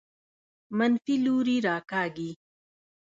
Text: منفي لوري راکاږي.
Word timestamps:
منفي 0.77 1.15
لوري 1.25 1.57
راکاږي. 1.67 2.31